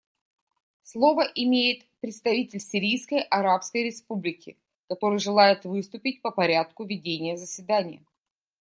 Слово 0.81 1.27
имеет 1.35 1.85
представитель 1.99 2.59
Сирийской 2.59 3.19
Арабской 3.29 3.83
Республики, 3.83 4.57
который 4.89 5.19
желает 5.19 5.63
выступить 5.63 6.23
по 6.23 6.31
порядку 6.31 6.85
ведения 6.85 7.37
заседания. 7.37 8.03